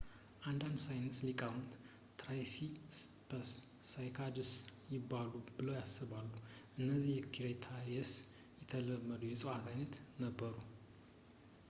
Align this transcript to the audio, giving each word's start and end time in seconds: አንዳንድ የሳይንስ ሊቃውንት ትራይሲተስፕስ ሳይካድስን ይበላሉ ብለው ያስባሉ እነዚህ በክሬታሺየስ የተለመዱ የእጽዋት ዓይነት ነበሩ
አንዳንድ 0.49 0.77
የሳይንስ 0.77 1.17
ሊቃውንት 1.25 1.73
ትራይሲተስፕስ 2.19 3.51
ሳይካድስን 3.91 4.71
ይበላሉ 4.93 5.33
ብለው 5.57 5.75
ያስባሉ 5.81 6.31
እነዚህ 6.81 7.17
በክሬታሺየስ 7.25 8.13
የተለመዱ 8.63 9.21
የእጽዋት 9.29 9.67
ዓይነት 9.73 9.93
ነበሩ 10.25 10.55